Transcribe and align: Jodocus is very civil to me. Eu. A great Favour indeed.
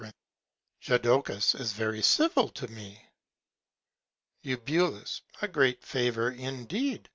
Jodocus 0.81 1.53
is 1.53 1.73
very 1.73 2.01
civil 2.01 2.49
to 2.49 2.67
me. 2.69 3.05
Eu. 4.41 4.99
A 5.43 5.47
great 5.47 5.83
Favour 5.83 6.31
indeed. 6.31 7.07